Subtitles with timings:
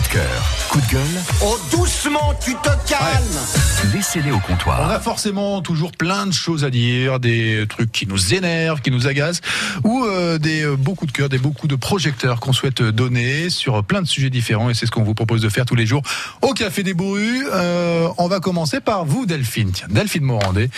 [0.00, 4.90] Coup de cœur, coup de gueule, Oh, doucement, tu te calmes laissez-les au On comptoir.
[4.90, 9.06] a forcément toujours plein de choses à dire, des trucs qui nous énervent, qui nous
[9.08, 9.40] agacent,
[9.84, 12.82] ou euh, des euh, beaux coups de cœur, des beaux coups de projecteurs qu'on souhaite
[12.82, 14.70] donner sur plein de sujets différents.
[14.70, 16.02] Et c'est ce qu'on vous propose de faire tous les jours
[16.40, 17.46] au Café des Bourrues.
[17.52, 19.72] Euh, on va commencer par vous, Delphine.
[19.72, 20.70] Tiens, Delphine Morandé.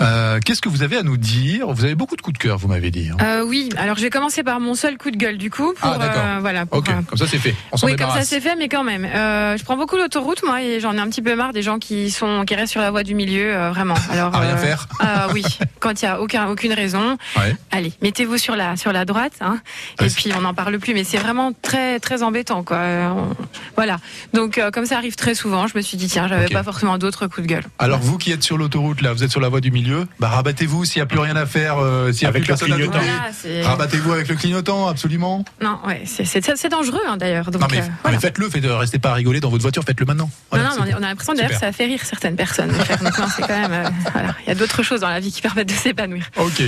[0.00, 1.70] Euh, Qu'est-ce que vous avez à nous dire?
[1.72, 3.10] Vous avez beaucoup de coups de cœur, vous m'avez dit.
[3.12, 3.16] hein.
[3.22, 5.74] Euh, oui, alors je vais commencer par mon seul coup de gueule du coup.
[5.78, 6.22] Pour, Ah, d'accord.
[6.24, 7.54] euh, voilà, pour, Ok, euh, comme ça c'est fait.
[7.72, 9.04] On s'en oui, comme ça c'est fait, mais quand même.
[9.04, 11.78] Euh, je prends beaucoup l'autoroute, moi, et j'en ai un petit peu marre des gens
[11.78, 13.94] qui sont qui restent sur la voie du milieu, euh, vraiment.
[14.10, 14.88] Alors, À rien faire.
[15.00, 15.42] ah oui,
[15.80, 17.56] quand il y a aucun, aucune raison, Ouais.
[17.70, 19.58] allez, mettez-vous sur la sur la droite, hein,
[20.00, 20.94] et puis on n'en parle plus.
[20.94, 22.76] Mais c'est vraiment très très embêtant, quoi.
[22.78, 23.36] Euh, on-
[23.76, 23.98] Voilà.
[24.32, 26.52] Donc euh, comme ça arrive très souvent, je me suis dit tiens, j'avais Ok.
[26.52, 27.64] pas forcément d'autres coups de gueule.
[27.78, 30.28] Alors vous qui êtes sur l'autoroute là, vous êtes sur la voie du milieu, bah
[30.28, 32.56] rabattez-vous s'il n'y a plus rien à faire, euh, s'il n'y a Avec plus le
[32.56, 32.98] personne à clignotant.
[33.42, 35.44] Voilà, Rabattez-vous avec le clignotant, absolument.
[35.62, 37.50] non, ouais, c'est dangereux hein, d'ailleurs.
[37.50, 38.16] Donc non mais, euh, non, voilà.
[38.16, 40.30] mais faites-le, faites, euh, restez pas à rigoler dans votre voiture, faites-le maintenant.
[40.50, 42.70] Voilà, non, non, on a- on a l'impression d'ailleurs que ça fait rire certaines personnes.
[42.70, 45.32] Donc non, c'est quand même, euh, voilà, il y a d'autres choses dans la vie
[45.32, 46.24] qui permettent de s'épanouir.
[46.36, 46.62] Ok,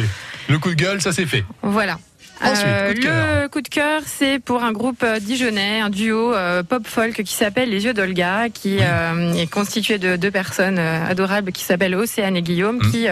[0.49, 1.45] le coup de gueule, ça c'est fait.
[1.63, 1.99] Voilà.
[2.42, 3.01] Ensuite, Euh, coup
[3.47, 7.23] le coup de cœur, c'est pour un groupe euh, dijonnais, un duo euh, pop folk
[7.23, 11.95] qui s'appelle Les Yeux d'Olga, qui euh, est constitué de deux personnes adorables qui s'appellent
[11.95, 12.91] Océane et Guillaume, Mhm.
[12.91, 13.06] qui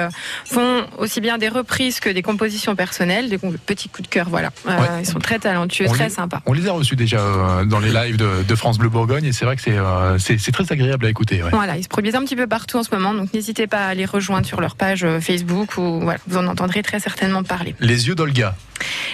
[0.45, 4.29] font aussi bien des reprises que des compositions personnelles, des petits coups de cœur.
[4.29, 4.75] Voilà, Ouais.
[5.01, 6.41] ils sont très talentueux, On très les- sympas.
[6.47, 7.19] On les a reçus déjà
[7.65, 11.07] dans les lives de, de France Bleu Bourgogne et c'est vrai que c'est très agréable
[11.07, 11.43] à écouter.
[11.43, 11.51] ouais.
[11.51, 13.95] Voilà, ils se produisent un petit peu partout en ce moment, donc n'hésitez pas à
[13.95, 17.75] les rejoindre sur leur page Facebook ou voilà, vous en entendrez très certainement parler.
[17.81, 18.55] Les yeux d'Olga.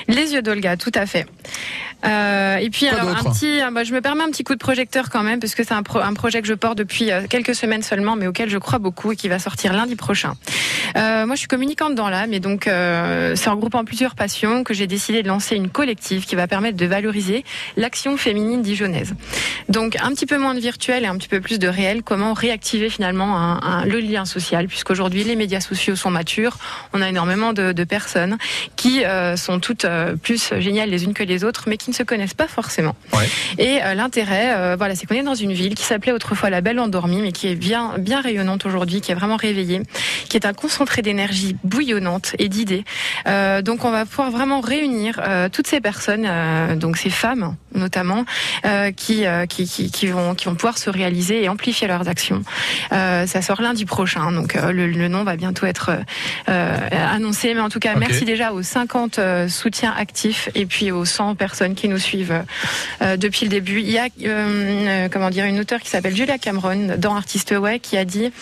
[0.09, 1.27] Les yeux d'Olga, tout à fait.
[2.07, 4.55] Euh, et puis Quoi alors un petit, euh, bah, je me permets un petit coup
[4.55, 7.11] de projecteur quand même parce que c'est un, pro- un projet que je porte depuis
[7.11, 10.33] euh, quelques semaines seulement, mais auquel je crois beaucoup et qui va sortir lundi prochain.
[10.97, 14.65] Euh, moi, je suis communicante dans l'âme et donc euh, c'est en groupant plusieurs passions
[14.65, 17.45] que j'ai décidé de lancer une collective qui va permettre de valoriser
[17.77, 19.15] l'action féminine dijonnaise.
[19.69, 22.03] Donc un petit peu moins de virtuel et un petit peu plus de réel.
[22.03, 26.57] Comment réactiver finalement un- un- le lien social puisqu'aujourd'hui les médias sociaux sont matures,
[26.95, 28.39] on a énormément de, de personnes
[28.77, 31.95] qui euh, sont toutes euh, plus géniales les unes que les autres, mais qui ne
[31.95, 32.95] se connaissent pas forcément.
[33.13, 33.29] Ouais.
[33.59, 36.61] Et euh, l'intérêt, euh, voilà, c'est qu'on est dans une ville qui s'appelait autrefois la
[36.61, 39.83] Belle Endormie, mais qui est bien, bien rayonnante aujourd'hui, qui est vraiment réveillée,
[40.29, 42.85] qui est un concentré d'énergie bouillonnante et d'idées.
[43.27, 47.57] Euh, donc, on va pouvoir vraiment réunir euh, toutes ces personnes, euh, donc ces femmes
[47.73, 48.25] notamment,
[48.97, 52.43] qui, qui, qui, qui vont, qui vont pouvoir se réaliser et amplifier leurs actions.
[52.91, 55.93] Ça sort lundi prochain, donc le, le nom va bientôt être
[56.47, 61.05] annoncé, mais en tout cas, merci déjà aux 50 euh, soutiens actifs et puis aux
[61.05, 62.45] 100 personnes qui nous suivent
[63.03, 63.81] euh, depuis le début.
[63.81, 67.81] Il y a euh, comment dire une auteure qui s'appelle Julia Cameron dans Artist Way
[67.81, 68.33] qui a dit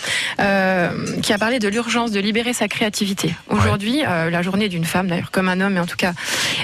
[0.41, 0.91] euh,
[1.23, 3.35] qui a parlé de l'urgence de libérer sa créativité.
[3.49, 6.13] Aujourd'hui, euh, la journée d'une femme d'ailleurs comme un homme, mais en tout cas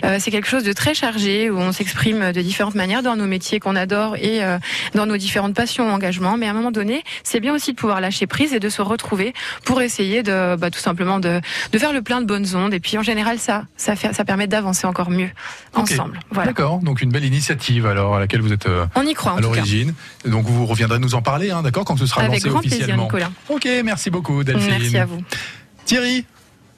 [0.04, 3.26] euh, c'est quelque chose de très chargé où on s'exprime de différentes manières dans nos
[3.26, 4.58] métiers qu'on adore et euh,
[4.94, 6.36] dans nos différentes passions, engagements.
[6.36, 8.82] Mais à un moment donné, c'est bien aussi de pouvoir lâcher prise et de se
[8.82, 9.34] retrouver
[9.64, 11.40] pour essayer de bah, tout simplement de,
[11.72, 12.74] de faire le plein de bonnes ondes.
[12.74, 15.30] Et puis en général, ça ça, fait, ça permet d'avancer encore mieux
[15.74, 16.18] ensemble.
[16.30, 16.48] Voilà.
[16.52, 19.40] D'accord, donc une belle initiative alors à laquelle vous êtes euh, On y croit à
[19.40, 19.94] l'origine.
[20.26, 22.78] Donc vous reviendrez nous en parler, hein, d'accord, quand ce sera Avec lancé grand plaisir,
[22.78, 23.04] officiellement.
[23.04, 23.30] Nicolas.
[23.48, 24.70] Ok, merci beaucoup Delphine.
[24.78, 25.20] Merci à vous.
[25.84, 26.24] Thierry,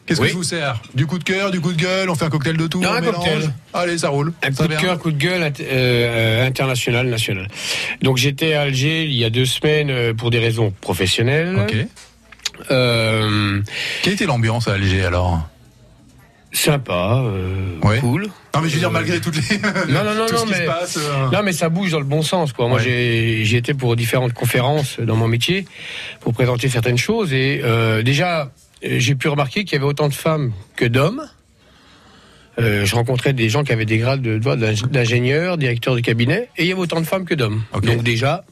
[0.06, 0.26] qu'est-ce Oui.
[0.28, 0.80] que je vous sers?
[0.94, 2.88] Du coup de cœur, du coup de gueule, on fait un cocktail de tout, Non,
[2.90, 3.50] on un mélange cocktail.
[3.72, 4.32] Allez, ça roule.
[4.42, 7.48] Un Ça coup de cœur, coup de gueule euh, international, national.
[8.02, 11.56] Donc j'étais à Alger il y a deux semaines euh, pour des raisons professionnelles.
[11.60, 11.76] Ok.
[12.70, 13.60] Euh,
[14.02, 15.46] Quelle était l'ambiance à Alger alors?
[16.56, 17.98] Sympa, euh, Ouais.
[18.00, 18.28] cool.
[18.54, 19.58] Non mais je veux dire malgré toutes les
[19.92, 20.96] Non, non, non, tout ce non, qui se mais- passe.
[20.98, 22.68] euh, Non, mais ça bouge dans le bon sens, quoi.
[22.68, 22.84] Moi, Ouais.
[22.84, 25.66] j'ai j'y étais pour différentes conférences dans mon métier
[26.20, 28.50] pour présenter certaines choses et euh, déjà
[28.82, 31.22] j'ai pu remarquer qu'il y avait autant de femmes que d'hommes.
[32.58, 36.62] Je rencontrais des gens qui avaient des grades de- d'ing- d'ingénieur, directeur de cabinet, et
[36.62, 37.62] il y avait autant de femmes que d'hommes.
[37.82, 38.44] Donc déjà,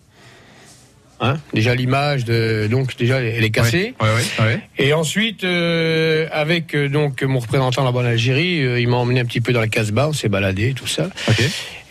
[1.21, 3.95] hein, déjà l'image de donc déjà elle est cassée.
[4.01, 4.61] Ouais, ouais, ouais.
[4.79, 9.21] Et ensuite, euh, avec euh, donc mon représentant là-bas en Algérie, euh, il m'a emmené
[9.21, 11.09] un petit peu dans la Casbah, on s'est baladé, tout ça.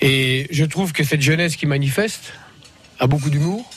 [0.01, 2.33] Et je trouve que cette jeunesse qui manifeste
[2.99, 3.69] a beaucoup d'humour.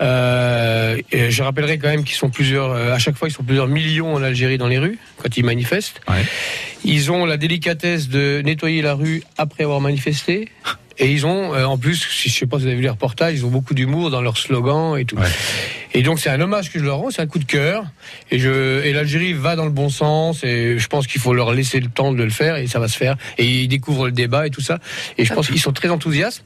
[0.00, 3.68] Euh, et je rappellerai quand même qu'ils sont plusieurs, à chaque fois, ils sont plusieurs
[3.68, 6.00] millions en Algérie dans les rues quand ils manifestent.
[6.84, 10.48] Ils ont la délicatesse de nettoyer la rue après avoir manifesté.
[11.02, 12.88] Et ils ont, euh, en plus, si je sais pas si vous avez vu les
[12.88, 15.16] reportages, ils ont beaucoup d'humour dans leurs slogans et tout.
[15.16, 15.26] Ouais.
[15.94, 17.84] Et donc c'est un hommage que je leur rends, c'est un coup de cœur.
[18.30, 20.42] Et je et l'Algérie va dans le bon sens.
[20.44, 22.86] Et je pense qu'il faut leur laisser le temps de le faire et ça va
[22.88, 23.16] se faire.
[23.36, 24.78] Et ils découvrent le débat et tout ça.
[25.18, 26.44] Et je pense qu'ils sont très enthousiastes.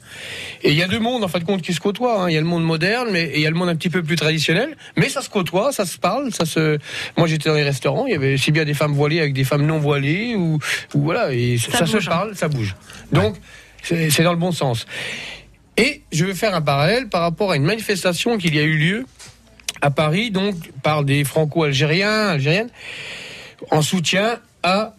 [0.62, 2.23] Et il y a deux mondes en fin de compte qui se côtoient.
[2.25, 2.31] hein.
[2.31, 3.91] Il y a le monde moderne, mais et il y a le monde un petit
[3.91, 4.70] peu plus traditionnel.
[4.97, 6.79] Mais ça se côtoie, ça se parle, ça se.
[7.19, 9.44] Moi j'étais dans les restaurants, il y avait aussi bien des femmes voilées avec des
[9.44, 10.58] femmes non voilées ou,
[10.94, 11.32] ou voilà.
[11.32, 12.00] Et ça, Ça se hein.
[12.06, 12.75] parle, ça bouge.
[13.12, 13.37] Donc
[13.86, 14.86] c'est dans le bon sens.
[15.76, 18.76] Et je veux faire un parallèle par rapport à une manifestation qu'il y a eu
[18.76, 19.06] lieu
[19.82, 22.70] à Paris, donc par des franco-algériens, algériennes,
[23.70, 24.94] en soutien à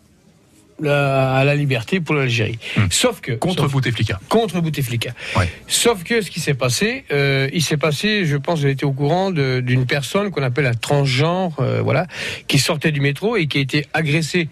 [0.80, 2.60] la, à la liberté pour l'Algérie.
[2.92, 4.20] Sauf que Contre sauf- Bouteflika.
[4.30, 5.12] contre Bouteflika.
[5.36, 5.50] Ouais.
[5.68, 8.92] Sauf que ce qui s'est passé, euh, il s'est passé, je pense, j'ai été au
[8.92, 12.06] courant d'une personne qu'on appelle un transgenre, euh, voilà,
[12.48, 14.50] qui sortait du métro et qui a été agressé,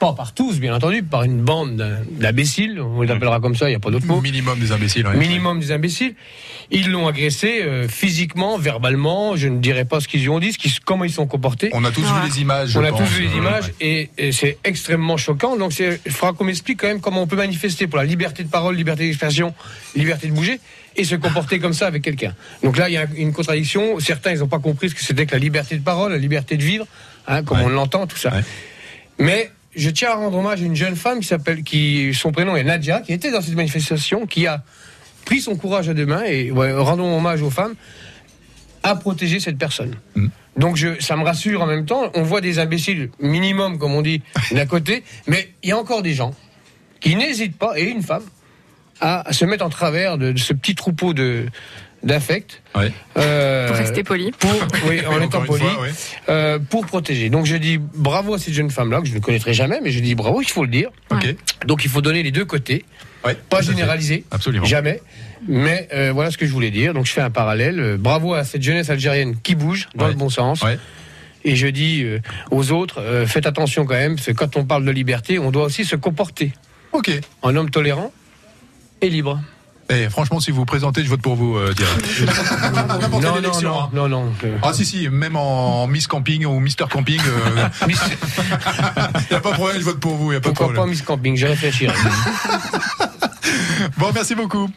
[0.00, 3.66] pas par tous, bien entendu, par une bande d'im- d'imbéciles, on les appellera comme ça,
[3.68, 4.20] il n'y a pas d'autre mot.
[4.20, 5.06] Minimum des imbéciles.
[5.06, 5.14] ouais.
[5.16, 6.14] Minimum des imbéciles.
[6.70, 9.36] Ils l'ont agressé euh, physiquement, verbalement.
[9.36, 11.68] Je ne dirais pas ce qu'ils lui ont dit, ce qu'ils- comment ils sont comportés.
[11.74, 12.06] On a tous Ouais.
[12.22, 12.70] vu les images.
[12.70, 13.00] je On a pense.
[13.00, 14.08] tous vu les Euh, images ouais.
[14.16, 15.56] et, et c'est extrêmement choquant.
[15.58, 18.42] Donc c'est- il faudra qu'on m'explique quand même comment on peut manifester pour la liberté
[18.42, 19.54] de parole, liberté d'expression,
[19.94, 20.60] liberté de bouger
[20.96, 22.34] et se comporter comme ça avec quelqu'un.
[22.64, 24.00] Donc là, il y a une contradiction.
[24.00, 26.56] Certains, ils n'ont pas compris ce que c'était que la liberté de parole, la liberté
[26.56, 26.86] de vivre,
[27.28, 27.64] hein, comme Ouais.
[27.66, 28.30] on l'entend, tout ça.
[28.34, 28.42] Ouais.
[29.18, 32.56] Mais je tiens à rendre hommage à une jeune femme qui s'appelle, qui son prénom
[32.56, 34.62] est Nadia, qui était dans cette manifestation, qui a
[35.24, 37.74] pris son courage à deux mains et ouais, rendons hommage aux femmes
[38.82, 39.94] à protéger cette personne.
[40.14, 40.28] Mm.
[40.56, 42.10] Donc je, ça me rassure en même temps.
[42.14, 46.02] On voit des imbéciles minimum, comme on dit, d'un côté, mais il y a encore
[46.02, 46.34] des gens
[47.00, 48.24] qui n'hésitent pas, et une femme,
[49.00, 51.46] à, à se mettre en travers de, de ce petit troupeau de
[52.02, 52.62] d'affects.
[52.74, 52.92] Ouais.
[53.18, 54.30] euh, Pour rester poli.
[54.32, 54.50] pour,
[54.88, 55.90] oui, en étant poli, fois, ouais.
[56.28, 57.28] euh, pour protéger.
[57.30, 60.00] Donc je dis bravo à cette jeune femme-là, que je ne connaîtrai jamais, mais je
[60.00, 60.90] dis bravo, il faut le dire.
[61.66, 62.84] Donc il faut donner les deux côtés,
[63.22, 64.64] Ouais, pas généraliser, Absolument.
[64.64, 65.02] jamais.
[65.46, 66.94] Mais euh, voilà ce que je voulais dire.
[66.94, 67.96] Donc je fais un parallèle.
[67.98, 70.64] Bravo à cette jeunesse algérienne qui bouge dans le bon sens.
[71.44, 72.18] Et je dis euh,
[72.50, 75.50] aux autres, euh, faites attention quand même, parce que quand on parle de liberté, on
[75.50, 76.52] doit aussi se comporter
[76.92, 77.10] Ok.
[77.42, 78.10] en homme tolérant
[79.02, 79.38] et libre.
[79.90, 82.22] Eh, franchement, si vous vous présentez, je vote pour vous, euh, direct.
[83.12, 83.90] Non, non, élection, non, hein.
[83.92, 84.32] non, non.
[84.44, 87.20] euh, Ah si si, même en Miss Camping ou Mister Camping,
[87.82, 88.00] il Miss-
[89.30, 90.72] y a pas de problème, je vote pour vous, y a pas de pourquoi pas
[90.74, 90.90] problème.
[90.94, 91.92] Miss Camping Je réfléchirai.
[93.96, 94.68] Bon, merci beaucoup.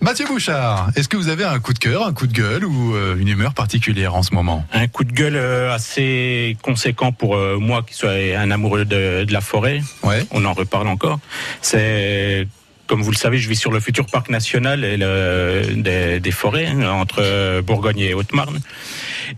[0.00, 2.94] Mathieu Bouchard, est-ce que vous avez un coup de cœur, un coup de gueule ou
[2.94, 4.64] euh, une humeur particulière en ce moment?
[4.72, 9.24] Un coup de gueule euh, assez conséquent pour euh, moi qui suis un amoureux de,
[9.24, 9.82] de la forêt.
[10.02, 10.24] Ouais.
[10.30, 11.18] On en reparle encore.
[11.60, 12.46] C'est
[12.92, 16.30] comme vous le savez, je vis sur le futur parc national et le- des, des
[16.30, 18.60] forêts hein, entre Bourgogne et Haute-Marne.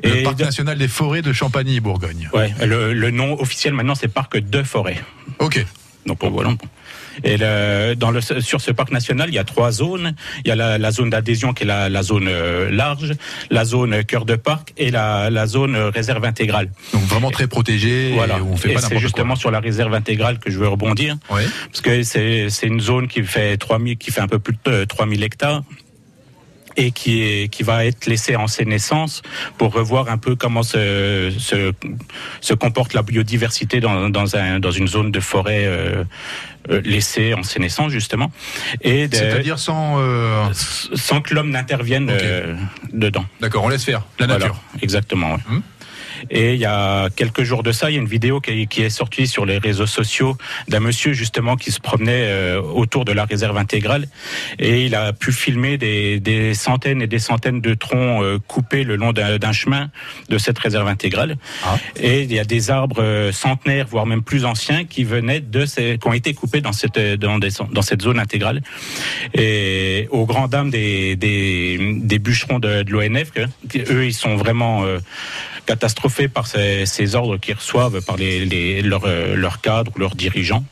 [0.03, 2.31] Le Et parc de- national des forêts de Champagny-Bourgogne.
[2.33, 4.97] ouais, le, le nom officiel maintenant c'est parc de forêt.
[5.39, 5.65] Ok.
[6.05, 6.51] Donc voilà.
[7.23, 10.15] Et le- dans le, sur ce parc national, il y a trois zones.
[10.45, 13.13] Il y a la, la zone d'adhésion qui est la, la zone euh, large,
[13.51, 16.71] la zone cœur de parc et la, la zone euh, réserve intégrale.
[16.93, 18.13] Donc vraiment très protégé.
[18.15, 18.39] Voilà.
[18.39, 19.41] Et on fait et pas c'est justement quoi.
[19.41, 21.17] sur la réserve intégrale que je veux rebondir.
[21.31, 21.45] Ouais.
[21.71, 24.85] Parce que c'est c'est une zone qui fait 3000, qui fait un peu plus de
[24.85, 25.63] 3000 hectares
[26.77, 29.23] et qui est qui va être laissée en sénescence
[29.59, 31.73] pour revoir un peu comment se se,
[32.41, 36.05] se comporte la biodiversité dans dans un dans une zone de forêt euh,
[36.71, 38.31] euh, laissée en sénescence justement
[38.81, 39.97] et C'est-à-dire sans.
[40.01, 42.17] euh, sans que l'homme n'intervienne Ok.
[42.23, 42.55] euh,
[42.93, 43.25] dedans.
[43.41, 44.61] D'accord, on laisse faire la Voilà, nature.
[44.83, 45.35] exactement.
[45.35, 45.41] ouais.
[45.51, 45.63] Hum.
[46.31, 48.83] Et il y a quelques jours de ça, il y a une vidéo qui, qui
[48.83, 50.37] est sortie sur les réseaux sociaux
[50.69, 54.07] d'un monsieur justement qui se promenait euh, autour de la réserve intégrale
[54.59, 58.85] et il a pu filmer des, des centaines et des centaines de troncs euh, coupés
[58.85, 59.91] le long d'un chemin
[60.29, 61.37] de cette réserve intégrale.
[61.65, 61.77] Ah.
[62.01, 65.67] Et il y a des arbres euh, centenaires, voire même plus anciens, qui venaient de
[65.67, 68.63] ces, qui ont été coupés dans cette dans, des- dans cette zone intégrale.
[69.35, 73.31] Et aux grandes dames des des, des bûcherons de, de l'ONF,
[73.91, 74.99] eux, ils sont vraiment euh,
[75.67, 80.65] catastrophés par ces, ordres qu'ils reçoivent par les, leurs euh, leurs cadres ou leurs dirigeants.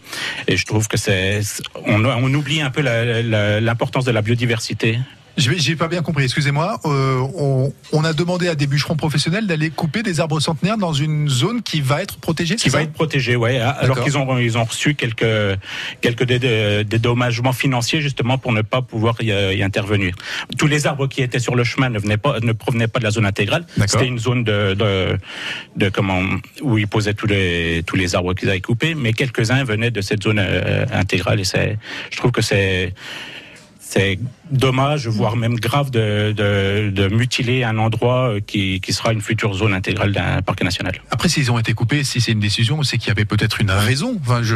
[0.48, 1.40] Et je trouve que c'est
[1.86, 4.98] on, oublie un peu l'importance de la biodiversité.
[5.38, 6.78] J'ai pas bien compris, excusez-moi.
[6.84, 10.92] Euh, on, on a demandé à des bûcherons professionnels d'aller couper des arbres centenaires dans
[10.92, 13.58] une zone qui va être protégée, qui va être protégé, ouais.
[13.58, 14.04] Alors D'accord.
[14.04, 15.58] qu'ils ont ils ont reçu quelques
[16.02, 20.14] quelques dé- dé- dédommagements financiers justement pour ne pas pouvoir y, euh, y intervenir.
[20.58, 23.04] Tous les arbres qui étaient sur le chemin ne venaient pas ne provenaient pas de
[23.04, 23.64] la zone intégrale.
[23.86, 25.18] C'était une zone de, de
[25.76, 26.20] de comment
[26.60, 29.90] où ils posaient tous les tous les arbres qu'ils avaient coupés, mais quelques uns venaient
[29.90, 31.78] de cette zone euh, intégrale et c'est
[32.10, 32.92] je trouve que c'est
[33.80, 34.18] c'est
[34.52, 39.20] dommage, voire même grave, de, de, de mutiler un endroit euh, qui, qui sera une
[39.20, 40.92] future zone intégrale d'un parc national.
[41.10, 43.70] Après, s'ils ont été coupés, si c'est une décision, c'est qu'il y avait peut-être une
[43.70, 44.18] raison.
[44.22, 44.54] Enfin, je...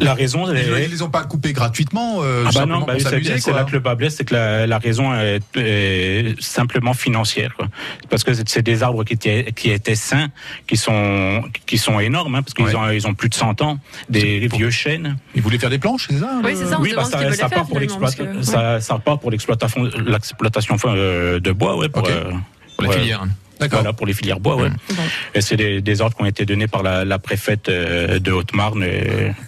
[0.00, 3.50] La raison, Ils, ils les ont pas coupés gratuitement, euh, Ah bah non, bah c'est
[3.52, 7.54] là que le bas blesse, c'est que la, la raison est, est simplement financière.
[7.56, 7.68] Quoi.
[8.10, 10.28] Parce que c'est- des arbres qui étaient, qui étaient sains,
[10.66, 12.74] qui sont, qui sont énormes, hein, parce qu'ils Ouais.
[12.74, 15.18] ont, ils ont plus de 100 ans, des vieux chênes.
[15.34, 16.78] Ils voulaient faire des planches, c'est ça Oui, c'est ça.
[16.78, 17.68] on oui, se bah, ça, ça faire, part
[18.16, 22.30] que- ça, ça part pour l'exploitation, l'exploitation euh, de bois, ouais, pour, euh,
[22.76, 22.98] Pour la ouais.
[22.98, 23.24] filière.
[23.60, 23.80] D'accord.
[23.80, 24.68] Voilà, pour les filières bois, ouais.
[24.68, 25.02] Bon.
[25.32, 28.32] Et c'est des, des ordres qui ont été donnés par la, la préfète euh, de
[28.32, 28.84] Haute-Marne,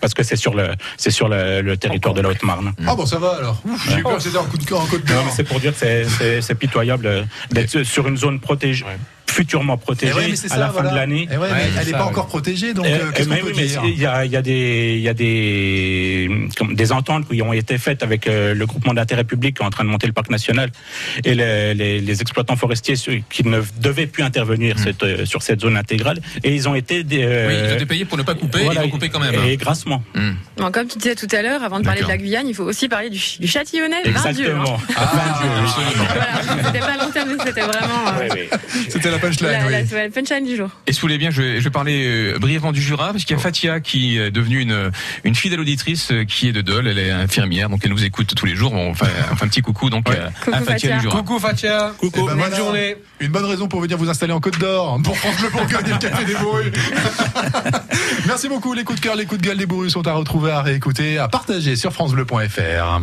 [0.00, 2.72] parce que c'est sur le, c'est sur le, le territoire de la Haute-Marne.
[2.86, 3.60] Ah bon, ça va alors.
[3.88, 5.24] J'ai eu peur que c'était un coup de cœur en côte Non, d'or.
[5.26, 6.04] mais c'est pour dire que
[6.40, 8.84] c'est- pitoyable d'être sur une zone protégée,
[9.30, 10.90] futurement Eh protégée ouais, mais c'est à ça, la fin voilà.
[10.90, 11.28] de l'année.
[11.30, 12.04] Eh ouais, Ouais, elle n'est pas ouais.
[12.04, 14.25] encore protégée, donc Euh, euh, qu'est-ce mais qu'on oui, peut mais dire il y a,
[14.25, 18.26] y a des, il y a des, comme des ententes qui ont été faites avec
[18.26, 20.71] euh, le groupement d'intérêt public qui est en train de monter le parc national
[21.25, 22.95] et les, les- les exploitants forestiers
[23.30, 27.02] qui ne devaient plus intervenir cette, euh, sur cette zone intégrale et ils ont été
[27.04, 29.09] des, euh, Oui, ils ont été payés pour ne pas couper, voilà, ils ont coupé
[29.09, 29.35] quand même.
[29.35, 29.45] hein.
[29.47, 30.02] et grassement.
[30.56, 32.64] Bon, comme tu disais tout à l'heure, avant de parler de la Guyane, il faut
[32.64, 34.11] aussi parler du, du Châtillonnais, hein.
[34.11, 34.78] Exactement.
[34.97, 35.12] Ah,
[36.06, 38.49] Voilà, c'était pas long terme, c'était vraiment euh, Ouais, ouais.
[38.88, 39.87] C'était la punchline, la, la, oui.
[39.92, 40.70] la punchline du jour.
[40.87, 43.25] Et si vous voulez bien, je vais, je vais parler euh, brièvement du Jura, parce
[43.25, 44.90] qu'il y a Fatia qui est devenue une,
[45.25, 48.35] une fidèle auditrice euh, qui est de Dole, elle est infirmière, donc elle nous écoute
[48.35, 48.73] tous les jours.
[48.73, 50.18] On fait, on fait un petit coucou donc Ouais.
[50.18, 50.96] à- Coucou, à Fatia Fatia.
[50.96, 51.16] du Jura.
[51.18, 51.92] Coucou Fatia.
[51.94, 52.20] Eh Coucou.
[52.20, 52.56] ben Bonne voilà.
[52.56, 52.96] journée.
[53.20, 55.92] Une bonne raison pour venir vous installer en Côte d'Or pour France Bleu Bourgogne et
[55.92, 56.66] le Café des Bourrus.
[58.26, 58.75] Merci beaucoup.
[58.75, 61.18] Les coups de cœur, les coups de gueule des Bourrus sont à retrouver, à réécouter,
[61.18, 63.00] à partager sur FranceBleu.fr.